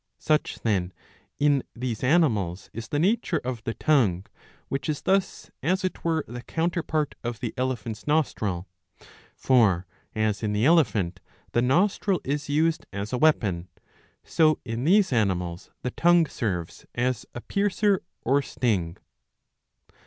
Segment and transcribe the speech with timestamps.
[0.17, 0.93] Such, then,
[1.37, 4.25] in these animals is the nature of the tongue,
[4.67, 8.67] which is thus as it were the counterpart of the elephant's nostril.
[9.37, 9.85] For
[10.15, 11.19] as in the elephant
[11.51, 13.67] the nostril is used as a weapon,
[14.23, 18.97] so in these animals the tongue serves as a piercer or sting.